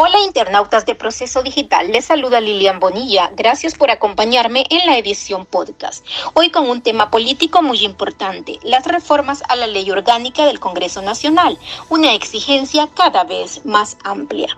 Hola 0.00 0.20
internautas 0.20 0.86
de 0.86 0.94
Proceso 0.94 1.42
Digital, 1.42 1.90
les 1.90 2.04
saluda 2.04 2.40
Lilian 2.40 2.78
Bonilla. 2.78 3.32
Gracias 3.34 3.74
por 3.74 3.90
acompañarme 3.90 4.64
en 4.70 4.86
la 4.86 4.96
edición 4.96 5.44
podcast. 5.44 6.06
Hoy 6.34 6.50
con 6.50 6.70
un 6.70 6.82
tema 6.82 7.10
político 7.10 7.62
muy 7.62 7.84
importante, 7.84 8.60
las 8.62 8.86
reformas 8.86 9.42
a 9.48 9.56
la 9.56 9.66
ley 9.66 9.90
orgánica 9.90 10.46
del 10.46 10.60
Congreso 10.60 11.02
Nacional, 11.02 11.58
una 11.88 12.14
exigencia 12.14 12.88
cada 12.94 13.24
vez 13.24 13.66
más 13.66 13.98
amplia. 14.04 14.56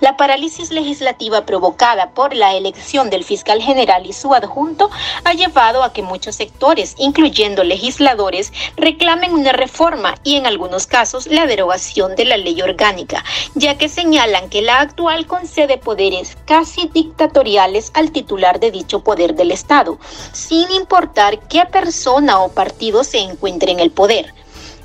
La 0.00 0.16
parálisis 0.16 0.70
legislativa 0.70 1.44
provocada 1.46 2.10
por 2.10 2.34
la 2.34 2.54
elección 2.54 3.10
del 3.10 3.24
fiscal 3.24 3.60
general 3.60 4.06
y 4.06 4.12
su 4.12 4.34
adjunto 4.34 4.90
ha 5.24 5.32
llevado 5.34 5.82
a 5.82 5.92
que 5.92 6.02
muchos 6.02 6.36
sectores, 6.36 6.94
incluyendo 6.98 7.64
legisladores, 7.64 8.52
reclamen 8.76 9.32
una 9.32 9.52
reforma 9.52 10.14
y 10.24 10.36
en 10.36 10.46
algunos 10.46 10.86
casos 10.86 11.26
la 11.26 11.46
derogación 11.46 12.16
de 12.16 12.24
la 12.24 12.36
ley 12.36 12.60
orgánica, 12.62 13.24
ya 13.54 13.76
que 13.78 13.88
señalan 13.88 14.48
que 14.48 14.62
la 14.62 14.80
actual 14.80 15.26
concede 15.26 15.78
poderes 15.78 16.36
casi 16.44 16.88
dictatoriales 16.92 17.90
al 17.94 18.12
titular 18.12 18.60
de 18.60 18.70
dicho 18.70 19.00
poder 19.00 19.34
del 19.34 19.50
Estado, 19.50 19.98
sin 20.32 20.70
importar 20.70 21.40
qué 21.48 21.64
persona 21.66 22.40
o 22.40 22.50
partido 22.50 23.04
se 23.04 23.18
encuentre 23.18 23.72
en 23.72 23.80
el 23.80 23.90
poder. 23.90 24.34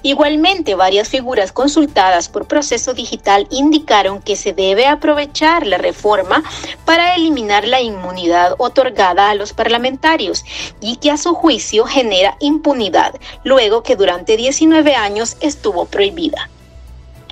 Igualmente, 0.05 0.75
varias 0.75 1.07
figuras 1.07 1.53
consultadas 1.53 2.27
por 2.27 2.45
proceso 2.45 2.94
digital 2.94 3.48
indicaron 3.49 4.21
que 4.21 4.35
se 4.35 4.52
debe 4.52 4.85
aprovechar 4.85 5.66
la 5.66 5.77
reforma 5.77 6.44
para 6.84 7.16
eliminar 7.16 7.66
la 7.66 7.80
inmunidad 7.80 8.55
otorgada 8.58 9.30
a 9.30 9.35
los 9.35 9.53
parlamentarios 9.53 10.44
y 10.81 10.97
que 10.97 11.09
a 11.09 11.16
su 11.16 11.34
juicio 11.34 11.85
genera 11.85 12.35
impunidad, 12.41 13.16
luego 13.45 13.81
que 13.81 13.95
durante 13.95 14.36
19 14.36 14.94
años 14.94 15.38
estuvo 15.39 15.86
prohibida. 15.86 16.50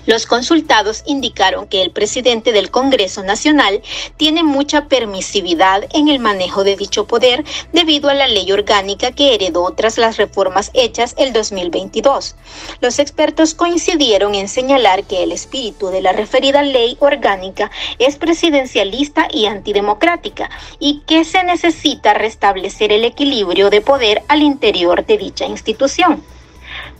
Los 0.07 0.25
consultados 0.25 1.03
indicaron 1.05 1.67
que 1.67 1.83
el 1.83 1.91
presidente 1.91 2.51
del 2.51 2.71
Congreso 2.71 3.21
Nacional 3.21 3.83
tiene 4.17 4.43
mucha 4.43 4.87
permisividad 4.87 5.83
en 5.93 6.07
el 6.07 6.17
manejo 6.17 6.63
de 6.63 6.75
dicho 6.75 7.05
poder 7.05 7.45
debido 7.71 8.09
a 8.09 8.15
la 8.15 8.27
ley 8.27 8.51
orgánica 8.51 9.11
que 9.11 9.35
heredó 9.35 9.71
tras 9.75 9.99
las 9.99 10.17
reformas 10.17 10.71
hechas 10.73 11.13
el 11.17 11.33
2022. 11.33 12.35
Los 12.79 12.97
expertos 12.97 13.53
coincidieron 13.53 14.33
en 14.33 14.47
señalar 14.47 15.03
que 15.03 15.21
el 15.21 15.31
espíritu 15.31 15.87
de 15.89 16.01
la 16.01 16.13
referida 16.13 16.63
ley 16.63 16.97
orgánica 16.99 17.69
es 17.99 18.17
presidencialista 18.17 19.27
y 19.31 19.45
antidemocrática 19.45 20.49
y 20.79 21.01
que 21.05 21.25
se 21.25 21.43
necesita 21.43 22.15
restablecer 22.15 22.91
el 22.91 23.05
equilibrio 23.05 23.69
de 23.69 23.81
poder 23.81 24.23
al 24.27 24.41
interior 24.41 25.05
de 25.05 25.17
dicha 25.17 25.45
institución. 25.45 26.23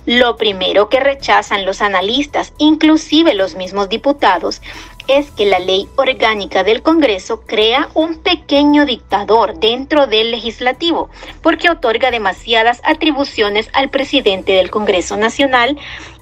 Lo 0.06 0.36
primero 0.36 0.90
que 0.90 1.00
rechazan 1.00 1.64
los 1.66 1.82
analistas, 1.82 2.54
inclusive 2.58 3.36
los 3.36 3.56
mismos 3.56 3.88
diputados, 3.88 4.62
es 5.08 5.30
que 5.32 5.46
la 5.46 5.60
ley 5.60 5.88
orgánica 5.96 6.64
del 6.64 6.82
Congreso 6.82 7.42
crea 7.42 7.90
un 7.94 8.18
pequeño 8.18 8.86
dictador 8.86 9.60
dentro 9.60 10.08
del 10.08 10.32
legislativo, 10.32 11.10
porque 11.42 11.70
otorga 11.70 12.10
demasiadas 12.12 12.82
atribuciones 12.84 13.70
al 13.74 13.90
presidente 13.90 14.54
del 14.54 14.72
Congreso 14.72 15.18
Nacional 15.18 15.78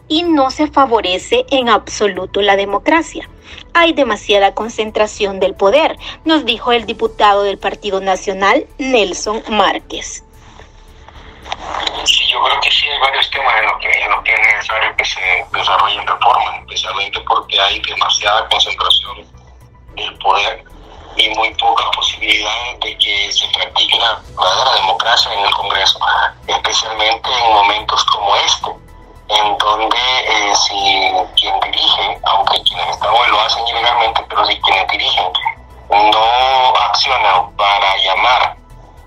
y 0.10 0.24
no 0.24 0.52
se 0.52 0.68
favorece 0.68 1.46
en 1.50 1.70
absoluto 1.70 2.42
la 2.42 2.58
democracia. 2.58 3.30
Hay 3.74 3.94
demasiada 3.94 4.54
concentración 4.54 5.40
del 5.40 5.54
poder, 5.54 5.98
nos 6.26 6.46
dijo 6.46 6.72
el 6.72 6.86
diputado 6.86 7.44
del 7.44 7.60
Partido 7.60 8.02
Nacional, 8.02 8.68
Nelson 8.78 9.42
Márquez. 9.50 10.24
Sí, 12.10 12.26
yo 12.28 12.42
creo 12.42 12.60
que 12.60 12.72
sí 12.72 12.90
hay 12.90 13.00
varios 13.00 13.30
temas 13.30 13.54
en 13.60 13.66
los 13.66 13.80
que, 13.80 14.34
es 14.34 14.40
necesario 14.40 14.96
que 14.96 15.06
se 15.06 15.46
desarrollen 15.54 16.08
reformas, 16.08 16.60
especialmente 16.62 17.20
porque 17.22 17.62
hay 17.62 17.80
demasiada 17.82 18.50
concentración 18.50 19.28
del 19.96 20.18
poder 20.18 20.64
y 21.18 21.30
muy 21.36 21.54
pocas 21.54 21.86
posibilidades 21.96 22.80
de 22.80 22.98
que 22.98 23.32
se 23.32 23.48
practique 23.50 23.96
una 23.96 24.24
verdadera 24.36 24.74
democracia 24.74 25.34
en 25.34 25.46
el 25.46 25.54
Congreso, 25.54 26.00
especialmente 26.48 27.30
en 27.30 27.54
momentos 27.54 28.04
como 28.06 28.36
este, 28.38 28.70
en 29.28 29.58
donde 29.60 29.98
eh, 29.98 30.56
si 30.56 31.12
quien 31.36 31.60
dirige, 31.60 32.20
aunque 32.24 32.64
quienes 32.64 32.90
están 32.90 33.14
hoy 33.14 33.30
lo 33.30 33.40
hacen 33.42 33.68
ilegalmente, 33.68 34.26
pero 34.30 34.46
si 34.48 34.60
quienes 34.62 34.88
dirigen 34.88 35.26
no 35.90 36.76
accionan 36.76 37.56
para 37.56 37.98
llamar 37.98 38.59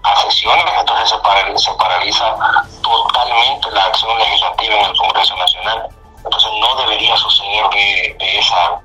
a 0.03 0.17
sesiones, 0.23 0.65
entonces 0.79 1.11
se 1.11 1.19
paraliza, 1.19 1.77
paraliza 1.77 2.37
totalmente 2.83 3.71
la 3.71 3.85
acción 3.85 4.19
legislativa 4.19 4.75
en 4.75 4.85
el 4.87 4.97
Congreso 4.97 5.37
Nacional. 5.37 5.89
Entonces 6.25 6.51
no 6.61 6.77
debería 6.77 7.17
suceder 7.17 7.69
de, 7.71 8.17
de 8.19 8.39
esa 8.39 8.81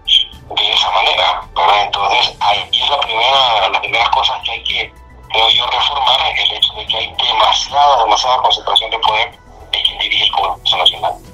de 0.50 0.74
esa 0.74 0.90
manera. 0.92 1.42
Entonces 1.84 2.36
ahí 2.40 2.70
es 2.72 2.90
la 2.90 3.00
primera, 3.00 3.70
las 3.70 3.80
primeras 3.82 4.10
cosas 4.10 4.42
que 4.44 4.52
hay 4.52 4.64
que, 4.64 4.94
creo 5.30 5.50
yo, 5.50 5.68
reformar, 5.68 6.20
el 6.36 6.52
hecho 6.54 6.74
de 6.74 6.86
que 6.88 6.98
hay 6.98 7.14
demasiada, 7.14 8.04
demasiada 8.04 8.38
concentración 8.38 8.90
de 8.92 9.00
poder 9.00 9.32
de 9.72 9.84
quien 9.84 10.00
dirige 10.00 10.26
el 10.26 10.32
Congreso 10.32 10.78
Nacional 10.78 11.27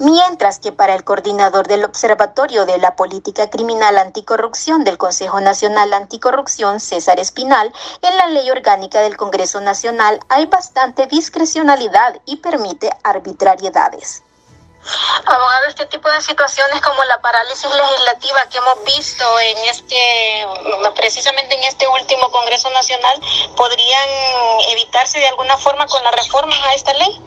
mientras 0.00 0.58
que 0.58 0.72
para 0.72 0.94
el 0.94 1.04
coordinador 1.04 1.68
del 1.68 1.84
Observatorio 1.84 2.66
de 2.66 2.78
la 2.78 2.96
Política 2.96 3.50
Criminal 3.50 3.98
Anticorrupción 3.98 4.82
del 4.82 4.98
Consejo 4.98 5.40
Nacional 5.40 5.92
Anticorrupción, 5.92 6.80
César 6.80 7.20
Espinal, 7.20 7.72
en 8.02 8.16
la 8.16 8.26
ley 8.26 8.50
orgánica 8.50 9.00
del 9.00 9.16
Congreso 9.16 9.60
Nacional 9.60 10.18
hay 10.28 10.46
bastante 10.46 11.06
discrecionalidad 11.06 12.20
y 12.24 12.36
permite 12.36 12.90
arbitrariedades. 13.04 14.24
Abogado, 15.26 15.66
este 15.68 15.84
tipo 15.86 16.10
de 16.10 16.22
situaciones 16.22 16.80
como 16.80 17.04
la 17.04 17.20
parálisis 17.20 17.68
legislativa 17.70 18.46
que 18.48 18.56
hemos 18.56 18.82
visto 18.84 19.24
en 19.40 19.58
este, 19.68 20.46
precisamente 20.96 21.54
en 21.54 21.64
este 21.64 21.86
último 21.86 22.30
Congreso 22.30 22.70
Nacional, 22.70 23.20
¿podrían 23.54 24.08
evitarse 24.70 25.18
de 25.18 25.28
alguna 25.28 25.58
forma 25.58 25.86
con 25.86 26.02
las 26.02 26.14
reformas 26.14 26.58
a 26.62 26.72
esta 26.72 26.94
ley? 26.94 27.20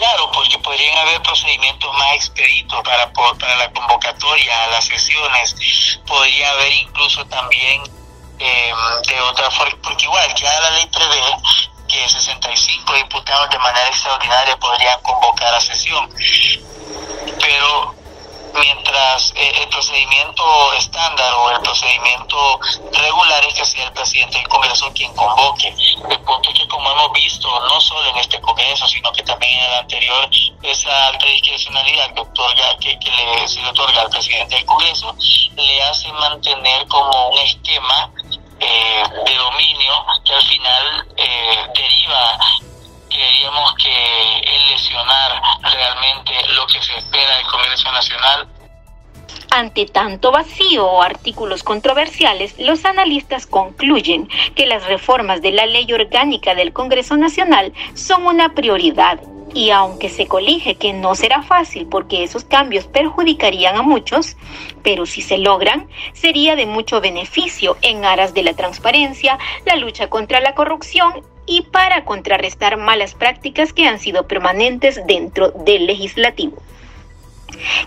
Claro, 0.00 0.30
porque 0.32 0.39
podrían 0.70 0.98
haber 0.98 1.20
procedimientos 1.22 1.92
más 1.94 2.14
expeditos 2.14 2.80
para, 2.84 3.12
para 3.12 3.56
la 3.56 3.72
convocatoria 3.72 4.64
a 4.64 4.68
las 4.68 4.84
sesiones, 4.84 5.98
podría 6.06 6.48
haber 6.52 6.72
incluso 6.74 7.26
también 7.26 7.82
eh, 8.38 8.72
de 9.08 9.20
otra 9.20 9.50
forma, 9.50 9.76
porque 9.82 10.04
igual 10.04 10.32
ya 10.36 10.60
la 10.60 10.70
ley 10.70 10.86
prevé 10.86 11.20
que 11.88 12.08
65 12.08 12.94
diputados 12.94 13.50
de 13.50 13.58
manera 13.58 13.88
extraordinaria 13.88 14.56
podrían 14.58 15.00
convocar 15.02 15.52
a 15.52 15.60
sesión, 15.60 16.08
pero 17.40 17.94
mientras 19.20 19.32
eh, 19.36 19.62
el 19.62 19.68
procedimiento 19.68 20.72
estándar 20.74 21.32
o 21.34 21.50
el 21.50 21.60
procedimiento 21.60 22.60
regular 22.92 23.44
es 23.44 23.54
que 23.54 23.64
sea 23.64 23.84
el 23.84 23.92
presidente 23.92 24.38
del 24.38 24.48
Congreso 24.48 24.90
quien 24.94 25.14
convoque. 25.14 25.74
El 26.08 26.20
punto 26.20 26.50
es 26.50 26.58
que 26.58 26.68
como 26.68 26.90
hemos 26.90 27.12
visto, 27.12 27.48
no 27.60 27.80
solo 27.80 28.08
en 28.10 28.16
este 28.16 28.40
Congreso, 28.40 28.86
sino 28.86 29.12
que 29.12 29.22
también 29.22 29.58
en 29.58 29.64
el 29.64 29.78
anterior, 29.80 30.28
esa 30.62 31.06
alta 31.06 31.26
discrecionalidad 31.26 32.14
que, 32.14 32.20
otorga, 32.20 32.76
que, 32.78 32.98
que 32.98 33.10
le, 33.10 33.48
se 33.48 33.60
le 33.60 33.68
otorga 33.68 34.02
al 34.02 34.10
presidente 34.10 34.56
del 34.56 34.66
Congreso 34.66 35.14
le 35.56 35.82
hace 35.82 36.10
mantener 36.12 36.86
como 36.88 37.28
un 37.28 37.38
esquema 37.38 38.10
eh, 38.60 39.02
de 39.26 39.34
dominio 39.34 40.06
que 40.24 40.34
al 40.34 40.42
final 40.42 41.06
eh, 41.16 41.66
deriva 41.74 42.38
queríamos 43.10 43.74
que 43.74 44.38
el 44.38 44.68
lesionar 44.68 45.42
realmente 45.62 46.32
lo 46.54 46.66
que 46.66 46.80
se 46.80 46.96
espera 46.96 47.36
del 47.36 47.46
Congreso 47.46 47.90
Nacional. 47.90 48.48
Ante 49.52 49.84
tanto 49.86 50.30
vacío 50.30 50.86
o 50.86 51.02
artículos 51.02 51.64
controversiales, 51.64 52.54
los 52.58 52.84
analistas 52.84 53.48
concluyen 53.48 54.28
que 54.54 54.66
las 54.66 54.86
reformas 54.86 55.42
de 55.42 55.50
la 55.50 55.66
ley 55.66 55.92
orgánica 55.92 56.54
del 56.54 56.72
Congreso 56.72 57.16
Nacional 57.16 57.72
son 57.94 58.26
una 58.26 58.54
prioridad 58.54 59.20
y 59.52 59.70
aunque 59.70 60.08
se 60.08 60.28
colige 60.28 60.76
que 60.76 60.92
no 60.92 61.16
será 61.16 61.42
fácil 61.42 61.86
porque 61.86 62.22
esos 62.22 62.44
cambios 62.44 62.86
perjudicarían 62.86 63.74
a 63.74 63.82
muchos, 63.82 64.36
pero 64.84 65.04
si 65.04 65.20
se 65.20 65.38
logran, 65.38 65.88
sería 66.12 66.54
de 66.54 66.66
mucho 66.66 67.00
beneficio 67.00 67.76
en 67.82 68.04
aras 68.04 68.32
de 68.34 68.44
la 68.44 68.54
transparencia, 68.54 69.36
la 69.66 69.74
lucha 69.74 70.08
contra 70.08 70.40
la 70.40 70.54
corrupción 70.54 71.24
y 71.46 71.62
para 71.62 72.04
contrarrestar 72.04 72.76
malas 72.76 73.14
prácticas 73.14 73.72
que 73.72 73.88
han 73.88 73.98
sido 73.98 74.28
permanentes 74.28 75.04
dentro 75.08 75.50
del 75.50 75.86
legislativo. 75.86 76.56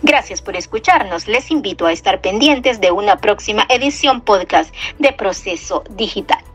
Gracias 0.01 0.41
por 0.41 0.55
escucharnos. 0.55 1.27
Les 1.27 1.51
invito 1.51 1.85
a 1.85 1.91
estar 1.91 2.21
pendientes 2.21 2.81
de 2.81 2.91
una 2.91 3.17
próxima 3.17 3.65
edición 3.69 4.21
podcast 4.21 4.73
de 4.99 5.11
Proceso 5.13 5.83
Digital. 5.89 6.52